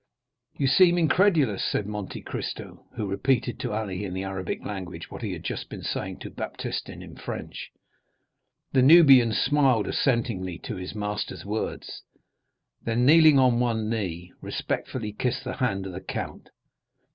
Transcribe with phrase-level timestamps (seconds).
[0.57, 5.21] "You seem incredulous," said Monte Cristo, who repeated to Ali in the Arabic language what
[5.21, 7.69] he had just been saying to Baptistin in French.
[8.71, 12.01] The Nubian smiled assentingly to his master's words,
[12.81, 16.49] then, kneeling on one knee, respectfully kissed the hand of the count.